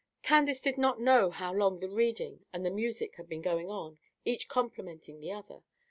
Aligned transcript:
Candace 0.23 0.59
did 0.61 0.79
not 0.79 0.99
know 0.99 1.29
how 1.29 1.53
long 1.53 1.79
the 1.79 1.87
reading 1.87 2.43
and 2.51 2.65
the 2.65 2.71
music 2.71 3.17
had 3.17 3.29
been 3.29 3.43
going 3.43 3.69
on, 3.69 3.99
each 4.25 4.47
complementing 4.47 5.19
the 5.19 5.31
other. 5.31 5.61